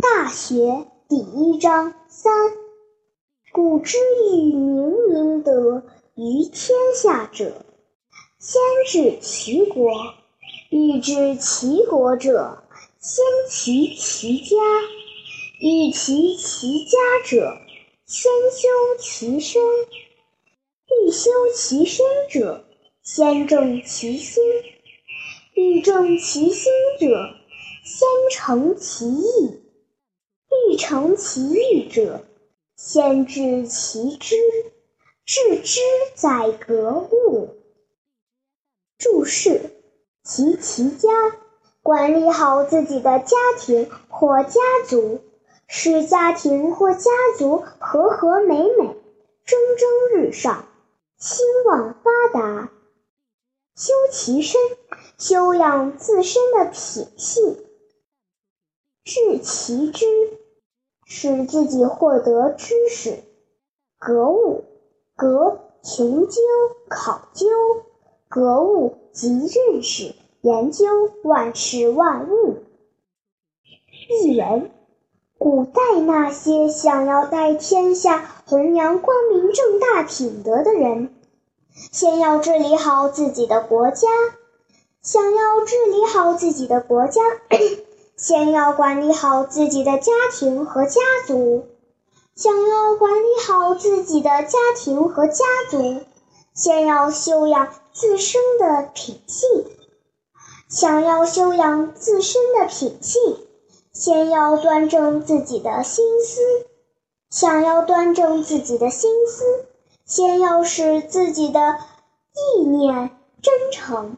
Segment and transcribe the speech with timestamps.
[0.00, 0.54] 大学》
[1.08, 2.32] 第一章三。
[3.52, 3.98] 古之
[4.32, 5.82] 欲明明德
[6.14, 7.66] 于天下者，
[8.38, 9.90] 先治其国；
[10.70, 12.62] 欲治其国者，
[13.00, 14.56] 先齐其家；
[15.58, 17.58] 欲齐其家者，
[18.06, 18.68] 先修
[19.00, 19.60] 其身；
[20.86, 22.64] 欲修其身者，
[23.02, 24.44] 先正其心；
[25.54, 27.08] 欲正其心者，
[27.82, 29.67] 先诚其意；
[30.50, 32.24] 欲诚其意者，
[32.76, 34.36] 先治其知，
[35.24, 35.80] 治之
[36.14, 37.56] 在格物。
[38.96, 39.70] 注释：
[40.24, 41.08] 齐其家，
[41.82, 45.20] 管理好自己的家庭或家族，
[45.66, 48.96] 使家庭或家族和和美美，
[49.44, 50.66] 蒸蒸日上，
[51.18, 52.72] 兴旺发达。
[53.76, 54.60] 修其身，
[55.18, 57.54] 修养自身的品性；
[59.04, 60.37] 治其知。
[61.10, 63.20] 使自己获得知识，
[63.98, 64.64] 格物，
[65.16, 66.42] 格穷究、
[66.86, 67.46] 考究，
[68.28, 70.84] 格物即认识、研究
[71.22, 72.56] 万事万物。
[74.10, 74.70] 一人：
[75.38, 81.14] 古代那些想要在天下弘扬光明正大品德的人，
[81.90, 84.08] 先要治理好自己的国家；
[85.00, 87.22] 想要治理好自己的国家。
[88.20, 91.68] 先要管理好自己的家庭和家族，
[92.34, 96.00] 想要管理好自己的家庭和家族，
[96.52, 99.62] 先要修养自身的品性；
[100.68, 103.36] 想要修养自身的品性，
[103.92, 106.40] 先要端正自己的心思；
[107.30, 109.44] 想要端正自己的心思，
[110.04, 111.78] 先要使自己的
[112.34, 114.16] 意念真诚。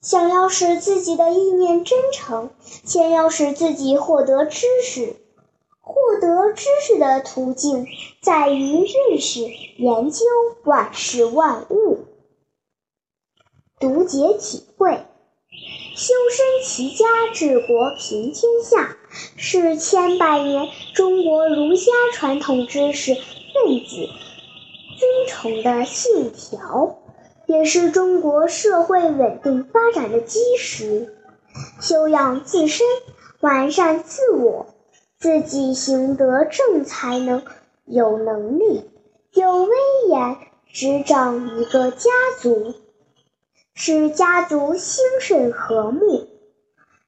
[0.00, 2.50] 想要使自己的意念真诚，
[2.84, 5.16] 先要使自己获得知识。
[5.82, 7.86] 获得知识的途径
[8.22, 9.40] 在于认识、
[9.76, 10.24] 研究
[10.64, 12.04] 万事万物。
[13.80, 15.04] 读解体会：
[15.96, 18.96] 修身齐家治国平天下，
[19.36, 23.22] 是千百年中国儒家传统知识分
[23.84, 24.08] 子
[24.96, 26.98] 尊崇的信条。
[27.50, 31.16] 也是中国社会稳定发展的基石。
[31.80, 32.86] 修养自身，
[33.40, 34.66] 完善自我，
[35.18, 37.42] 自己行得正，才能
[37.86, 38.88] 有能力、
[39.32, 39.68] 有威
[40.08, 40.36] 严
[40.72, 42.08] 执掌一个家
[42.38, 42.72] 族，
[43.74, 46.28] 使家族兴盛和睦，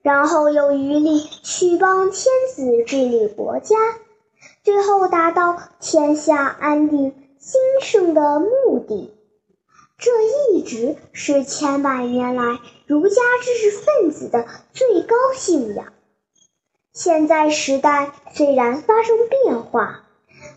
[0.00, 3.76] 然后有余力去帮天子治理国家，
[4.64, 9.19] 最后达到天下安定兴盛的目的。
[10.00, 10.10] 这
[10.54, 15.92] 一直是千百年来儒家知识分子的最高信仰。
[16.94, 20.06] 现在时代虽然发生变化，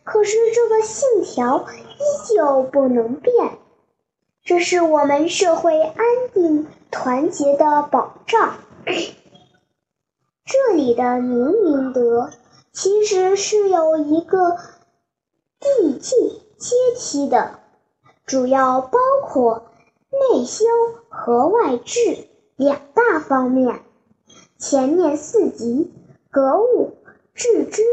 [0.05, 3.59] 可是这个信条依旧不能变。
[4.45, 8.59] 这是我们社会安定团结的保障。
[10.45, 12.29] 这里的明明德，
[12.71, 14.57] 其实是有一个
[15.59, 17.59] 递进阶梯的。
[18.25, 19.65] 主要包括
[20.09, 20.65] 内修
[21.09, 23.81] 和外治两大方面。
[24.57, 25.91] 前面四级
[26.31, 26.95] 格物、
[27.33, 27.83] 致知、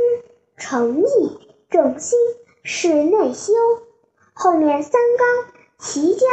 [0.57, 2.19] 诚意、正心
[2.63, 3.53] 是内修，
[4.33, 6.27] 后面三纲齐家、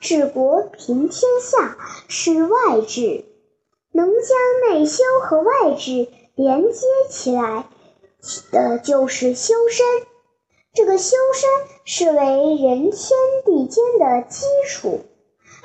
[0.00, 1.76] 治国、平天下
[2.08, 3.24] 是外治。
[3.92, 7.68] 能将内修和外治连接起来
[8.50, 9.86] 的，就是修身。
[10.74, 11.48] 这个修身
[11.84, 15.02] 是为人天地间的基础，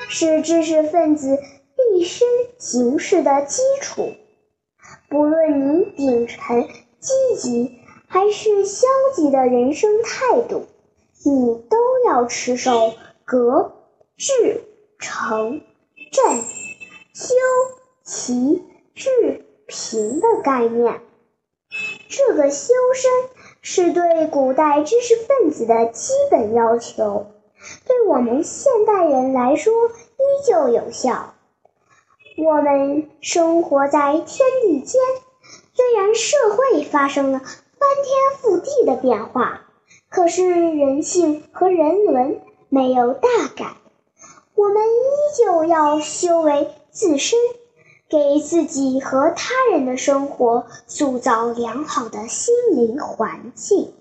[0.07, 1.39] 是知识分子
[1.75, 2.27] 立身
[2.59, 4.13] 行事的基础。
[5.09, 6.67] 不论你秉承
[6.99, 10.67] 积极还是消极的人生态度，
[11.25, 12.93] 你都要持守
[13.25, 13.73] 格、
[14.15, 14.61] 致、
[14.99, 15.61] 诚、
[16.11, 16.37] 正、
[17.15, 17.33] 修、
[18.03, 21.01] 齐、治、平的概念。
[22.09, 23.38] 这个修身。
[23.71, 27.27] 是对古代知识分子的基本要求，
[27.85, 31.35] 对我们现代人来说依旧有效。
[32.35, 34.99] 我们生活在天地间，
[35.75, 39.61] 虽然社会发生了翻天覆地的变化，
[40.09, 43.75] 可是人性和人伦没有大改。
[44.55, 47.37] 我们依旧要修为自身，
[48.09, 53.93] 给自己和他人的生活塑造良好的心灵环境。